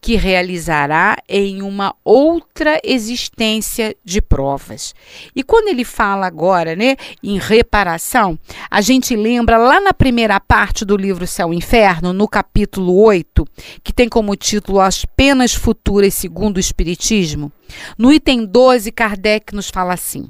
que 0.00 0.14
realizará 0.14 1.16
em 1.28 1.60
uma 1.60 1.94
outra 2.04 2.80
existência 2.84 3.96
de 4.04 4.22
provas. 4.22 4.94
E 5.34 5.42
quando 5.42 5.68
ele 5.68 5.84
fala 5.84 6.26
agora, 6.26 6.76
né, 6.76 6.96
em 7.22 7.38
reparação, 7.38 8.38
a 8.70 8.80
gente 8.80 9.16
lembra 9.16 9.58
lá 9.58 9.80
na 9.80 9.92
primeira 9.92 10.38
parte 10.38 10.84
do 10.84 10.96
livro 10.96 11.26
Céu 11.26 11.52
e 11.52 11.56
Inferno, 11.56 12.12
no 12.12 12.28
capítulo 12.28 12.94
8, 13.02 13.44
que 13.82 13.92
tem 13.92 14.08
como 14.08 14.36
título 14.36 14.80
As 14.80 15.04
Penas 15.04 15.54
Futuras 15.54 16.14
segundo 16.14 16.58
o 16.58 16.60
Espiritismo. 16.60 17.50
No 17.98 18.12
item 18.12 18.46
12, 18.46 18.92
Kardec 18.92 19.54
nos 19.54 19.68
fala 19.68 19.94
assim: 19.94 20.28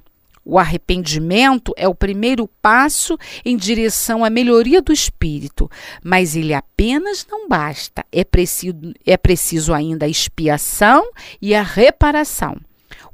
o 0.48 0.58
arrependimento 0.58 1.74
é 1.76 1.86
o 1.86 1.94
primeiro 1.94 2.48
passo 2.62 3.18
em 3.44 3.54
direção 3.54 4.24
à 4.24 4.30
melhoria 4.30 4.80
do 4.80 4.94
espírito, 4.94 5.70
mas 6.02 6.34
ele 6.34 6.54
apenas 6.54 7.26
não 7.30 7.46
basta. 7.46 8.02
É 8.10 8.24
preciso, 8.24 8.74
é 9.04 9.18
preciso 9.18 9.74
ainda 9.74 10.06
a 10.06 10.08
expiação 10.08 11.04
e 11.40 11.54
a 11.54 11.62
reparação. 11.62 12.56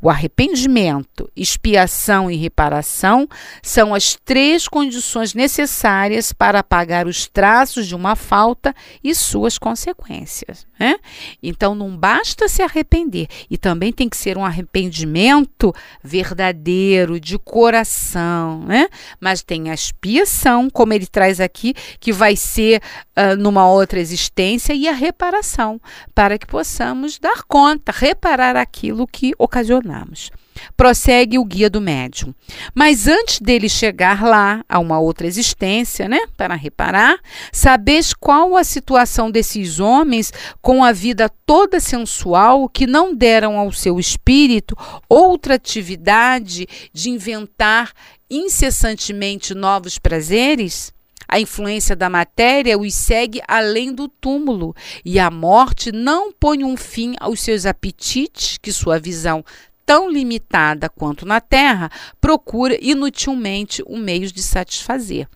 O 0.04 0.10
arrependimento, 0.10 1.30
expiação 1.34 2.30
e 2.30 2.36
reparação 2.36 3.26
são 3.62 3.94
as 3.94 4.18
três 4.22 4.68
condições 4.68 5.32
necessárias 5.32 6.30
para 6.30 6.58
apagar 6.58 7.06
os 7.06 7.26
traços 7.26 7.86
de 7.86 7.94
uma 7.94 8.14
falta 8.14 8.74
e 9.02 9.14
suas 9.14 9.56
consequências. 9.56 10.66
Né? 10.78 10.96
Então, 11.42 11.74
não 11.74 11.96
basta 11.96 12.48
se 12.48 12.60
arrepender, 12.60 13.28
e 13.48 13.56
também 13.56 13.92
tem 13.92 14.06
que 14.06 14.16
ser 14.16 14.36
um 14.36 14.44
arrependimento 14.44 15.72
verdadeiro, 16.02 17.18
de 17.18 17.38
coração. 17.38 18.62
Né? 18.64 18.88
Mas 19.18 19.40
tem 19.40 19.70
a 19.70 19.74
expiação, 19.74 20.68
como 20.68 20.92
ele 20.92 21.06
traz 21.06 21.40
aqui, 21.40 21.72
que 21.98 22.12
vai 22.12 22.36
ser 22.36 22.82
uh, 23.16 23.36
numa 23.38 23.66
outra 23.70 23.98
existência, 23.98 24.74
e 24.74 24.86
a 24.86 24.92
reparação, 24.92 25.80
para 26.14 26.36
que 26.36 26.46
possamos 26.46 27.18
dar 27.18 27.42
conta, 27.44 27.90
reparar 27.90 28.54
aquilo 28.54 29.06
que 29.06 29.32
ocasionou 29.38 29.93
mencionamos. 29.94 30.30
Prossegue 30.76 31.38
o 31.38 31.44
guia 31.44 31.68
do 31.68 31.80
médium. 31.80 32.34
Mas 32.74 33.06
antes 33.06 33.40
dele 33.40 33.68
chegar 33.68 34.22
lá, 34.24 34.64
a 34.68 34.78
uma 34.78 34.98
outra 34.98 35.26
existência, 35.26 36.08
né, 36.08 36.20
para 36.36 36.54
reparar, 36.54 37.18
sabes 37.52 38.12
qual 38.12 38.56
a 38.56 38.64
situação 38.64 39.30
desses 39.30 39.80
homens 39.80 40.32
com 40.60 40.82
a 40.82 40.92
vida 40.92 41.30
toda 41.46 41.80
sensual 41.80 42.68
que 42.68 42.86
não 42.86 43.14
deram 43.14 43.58
ao 43.58 43.72
seu 43.72 43.98
espírito 43.98 44.76
outra 45.08 45.54
atividade 45.54 46.66
de 46.92 47.10
inventar 47.10 47.92
incessantemente 48.30 49.54
novos 49.54 49.98
prazeres? 49.98 50.92
A 51.26 51.40
influência 51.40 51.96
da 51.96 52.10
matéria 52.10 52.78
os 52.78 52.94
segue 52.94 53.40
além 53.48 53.92
do 53.92 54.08
túmulo, 54.08 54.74
e 55.04 55.18
a 55.18 55.30
morte 55.30 55.90
não 55.90 56.30
põe 56.30 56.62
um 56.62 56.76
fim 56.76 57.14
aos 57.18 57.40
seus 57.40 57.64
apetites, 57.66 58.58
que 58.58 58.70
sua 58.70 58.98
visão 58.98 59.44
tão 59.84 60.10
limitada 60.10 60.88
quanto 60.88 61.26
na 61.26 61.40
Terra, 61.40 61.90
procura 62.20 62.76
inutilmente 62.80 63.82
um 63.86 63.98
meio 63.98 64.30
de 64.30 64.42
satisfazer. 64.42 65.28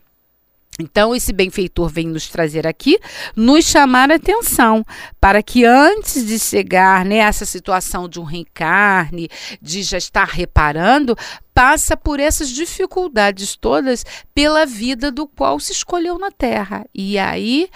Então, 0.81 1.13
esse 1.13 1.33
benfeitor 1.33 1.89
vem 1.89 2.07
nos 2.07 2.29
trazer 2.29 2.65
aqui, 2.65 3.01
nos 3.35 3.65
chamar 3.65 4.13
a 4.13 4.15
atenção 4.15 4.85
para 5.21 5.43
que 5.43 5.65
antes 5.65 6.25
de 6.25 6.39
chegar 6.39 7.05
nessa 7.05 7.45
né, 7.45 7.47
situação 7.47 8.09
de 8.09 8.21
um 8.21 8.23
reencarne, 8.23 9.29
de 9.61 9.83
já 9.83 9.99
estar 9.99 10.29
reparando, 10.29 11.17
passa 11.53 11.97
por 11.97 12.21
essas 12.21 12.49
dificuldades 12.49 13.57
todas 13.57 14.07
pela 14.33 14.65
vida 14.65 15.11
do 15.11 15.27
qual 15.27 15.59
se 15.59 15.73
escolheu 15.73 16.17
na 16.17 16.31
Terra. 16.31 16.87
E 16.95 17.19
aí 17.19 17.69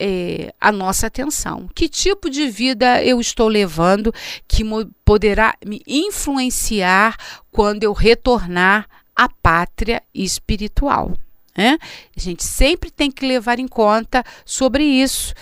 é, 0.00 0.54
a 0.58 0.72
nossa 0.72 1.06
atenção. 1.06 1.68
Que 1.74 1.88
tipo 1.88 2.30
de 2.30 2.48
vida 2.48 3.04
eu 3.04 3.20
estou 3.20 3.48
levando 3.48 4.12
que 4.48 4.64
poderá 5.04 5.54
me 5.64 5.82
influenciar 5.86 7.16
quando 7.52 7.84
eu 7.84 7.92
retornar 7.92 8.88
à 9.14 9.28
pátria 9.28 10.02
espiritual? 10.14 11.12
Né? 11.56 11.78
A 12.16 12.20
gente 12.20 12.42
sempre 12.42 12.90
tem 12.90 13.10
que 13.10 13.26
levar 13.26 13.58
em 13.58 13.68
conta 13.68 14.24
sobre 14.46 14.82
isso 14.82 15.34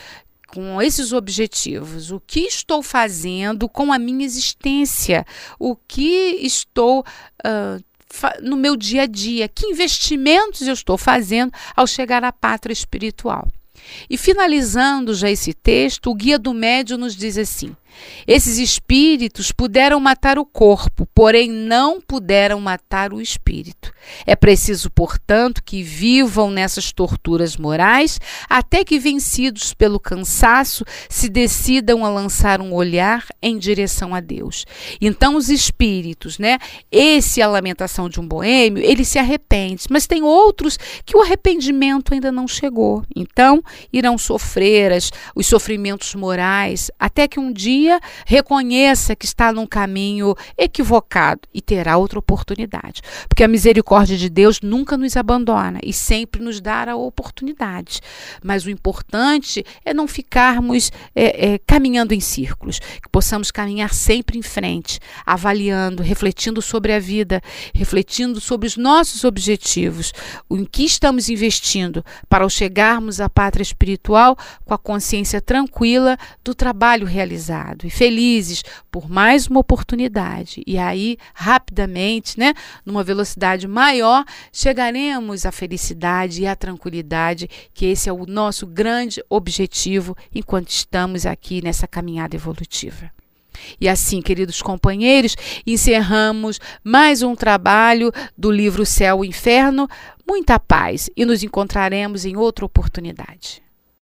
com 0.49 0.81
esses 0.81 1.13
objetivos, 1.13 2.11
o 2.11 2.19
que 2.19 2.41
estou 2.41 2.83
fazendo 2.83 3.69
com 3.69 3.93
a 3.93 3.99
minha 3.99 4.25
existência, 4.25 5.27
o 5.59 5.77
que 5.77 6.39
estou 6.41 7.05
uh, 7.45 7.85
no 8.43 8.57
meu 8.57 8.75
dia 8.75 9.03
a 9.03 9.07
dia, 9.07 9.47
que 9.47 9.67
investimentos 9.67 10.67
eu 10.67 10.73
estou 10.73 10.97
fazendo 10.97 11.53
ao 11.77 11.87
chegar 11.87 12.25
à 12.25 12.33
pátria 12.33 12.73
espiritual. 12.73 13.47
E 14.09 14.17
finalizando 14.17 15.15
já 15.15 15.31
esse 15.31 15.53
texto, 15.53 16.11
o 16.11 16.15
guia 16.15 16.39
do 16.39 16.53
médio 16.53 16.99
nos 16.99 17.17
diz 17.17 17.39
assim: 17.39 17.77
Esses 18.27 18.59
espíritos 18.59 19.53
puderam 19.53 19.99
matar 20.01 20.39
o 20.39 20.45
corpo, 20.45 21.07
porém 21.15 21.51
não 21.51 22.01
puderam 22.01 22.61
matar 22.61 23.13
o 23.13 23.21
espírito. 23.21 23.93
É 24.27 24.37
preciso, 24.37 24.91
portanto, 24.91 25.63
que 25.65 25.83
vivam 25.83 26.51
nessas 26.51 26.93
torturas 26.93 27.57
morais 27.57 28.21
até 28.49 28.85
que, 28.85 28.99
vencidos 28.99 29.75
pelo 29.75 30.01
cansaço, 30.01 30.85
se 31.09 31.29
decidam 31.29 32.05
a 32.05 32.09
lançar 32.09 32.61
um 32.61 32.73
olhar 32.73 33.25
em 33.43 33.59
direção 33.59 34.15
a 34.15 34.21
Deus. 34.21 34.65
Então, 35.01 35.37
os 35.37 35.49
espíritos, 35.49 36.39
né? 36.39 36.59
Esse 36.91 37.41
é 37.41 37.45
a 37.45 37.49
lamentação 37.49 38.09
de 38.09 38.21
um 38.21 38.27
boêmio, 38.27 38.83
ele 38.83 39.05
se 39.05 39.19
arrepende, 39.19 39.85
mas 39.91 40.07
tem 40.07 40.23
outros 40.23 40.79
que 41.05 41.17
o 41.17 41.23
arrependimento 41.23 42.13
ainda 42.13 42.31
não 42.31 42.47
chegou. 42.47 43.05
Então, 43.15 43.63
irão 43.93 44.19
sofrer 44.19 44.93
as, 44.93 45.11
os 45.35 45.47
sofrimentos 45.47 46.15
morais 46.15 46.91
até 46.99 47.27
que 47.27 47.41
um 47.41 47.53
dia 47.53 47.88
reconheça 48.25 49.17
que 49.17 49.27
está 49.27 49.53
num 49.53 49.67
caminho 49.67 50.35
equivocado 50.57 51.41
e 51.53 51.61
terá 51.61 51.97
outra 51.97 52.19
oportunidade. 52.19 53.03
Porque 53.29 53.43
a 53.43 53.49
misericórdia 53.49 54.17
de 54.17 54.29
Deus 54.29 54.61
nunca 54.61 54.97
nos 54.97 55.17
abandona 55.17 55.81
e 55.83 55.93
sempre 55.93 56.41
nos 56.43 56.61
a 56.89 56.95
oportunidade. 56.95 58.01
Mas 58.43 58.65
o 58.65 58.71
importante 58.71 59.65
é 59.85 59.95
não 59.95 60.07
ficarmos 60.07 60.93
é, 61.15 61.55
é, 61.55 61.59
caminhando 61.59 62.13
em 62.13 62.21
círculos, 62.21 62.79
que 62.79 63.09
possamos 63.11 63.51
caminhar 63.51 63.95
sempre 63.95 64.39
em 64.39 64.43
frente, 64.43 65.01
avaliando, 65.25 66.03
refletindo 66.03 66.61
sobre 66.61 66.93
a 66.93 66.99
vida, 66.99 67.41
refletindo 67.75 68.41
sobre 68.41 68.67
os 68.67 68.77
nossos 68.77 69.25
objetivos, 69.25 70.13
em 70.51 70.65
que 70.65 70.85
estamos 70.85 71.29
investindo 71.29 72.05
para 72.29 72.49
chegarmos 72.49 73.21
à 73.21 73.29
pátria 73.29 73.63
espiritual 73.63 74.37
com 74.65 74.75
a 74.75 74.79
consciência 74.79 75.41
tranquila 75.41 76.19
do 76.45 76.55
trabalho 76.55 77.07
realizado 77.07 77.68
e 77.87 77.91
felizes 77.91 78.63
por 78.91 79.09
mais 79.09 79.47
uma 79.47 79.61
oportunidade. 79.61 80.63
E 80.67 80.79
aí, 80.79 81.17
rapidamente, 81.35 82.39
né, 82.39 82.55
numa 82.85 83.05
velocidade 83.05 83.67
maior, 83.67 84.25
chegaremos 84.53 85.45
à 85.45 85.53
felicidade 85.53 86.43
e 86.43 86.47
à 86.47 86.55
tranquilidade, 86.55 87.49
que 87.75 87.87
esse 87.87 88.09
é 88.09 88.13
o 88.13 88.27
nosso 88.27 88.67
grande 88.67 89.23
objetivo 89.29 90.17
enquanto 90.35 90.71
estamos 90.71 91.27
aqui 91.27 91.63
nessa 91.63 91.87
caminhada 91.87 92.37
evolutiva. 92.37 93.11
E 93.81 93.89
assim, 93.89 94.23
queridos 94.23 94.63
companheiros, 94.63 95.37
encerramos 95.67 96.61
mais 96.83 97.23
um 97.23 97.35
trabalho 97.35 98.13
do 98.37 98.51
livro 98.51 98.87
Céu 98.87 99.25
e 99.25 99.29
Inferno. 99.29 99.89
Muita 100.27 100.59
paz 100.61 101.11
e 101.17 101.25
nos 101.25 101.43
encontraremos 101.43 102.25
em 102.25 102.37
outra 102.37 102.65
oportunidade. 102.65 103.63